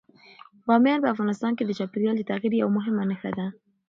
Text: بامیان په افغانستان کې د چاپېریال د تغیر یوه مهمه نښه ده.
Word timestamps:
بامیان 0.67 0.99
په 1.01 1.11
افغانستان 1.13 1.51
کې 1.55 1.63
د 1.65 1.71
چاپېریال 1.79 2.15
د 2.17 2.23
تغیر 2.29 2.53
یوه 2.61 2.71
مهمه 2.77 3.03
نښه 3.09 3.31
ده. 3.37 3.45